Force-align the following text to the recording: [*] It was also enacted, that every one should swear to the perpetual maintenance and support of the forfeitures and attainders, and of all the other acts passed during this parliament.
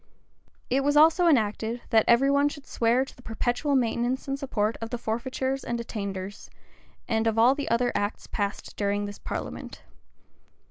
[*] 0.39 0.43
It 0.71 0.83
was 0.83 0.97
also 0.97 1.27
enacted, 1.27 1.83
that 1.91 2.05
every 2.07 2.31
one 2.31 2.49
should 2.49 2.65
swear 2.65 3.05
to 3.05 3.15
the 3.15 3.21
perpetual 3.21 3.75
maintenance 3.75 4.27
and 4.27 4.39
support 4.39 4.75
of 4.81 4.89
the 4.89 4.97
forfeitures 4.97 5.63
and 5.63 5.77
attainders, 5.77 6.49
and 7.07 7.27
of 7.27 7.37
all 7.37 7.53
the 7.53 7.69
other 7.69 7.91
acts 7.93 8.25
passed 8.25 8.75
during 8.75 9.05
this 9.05 9.19
parliament. 9.19 9.83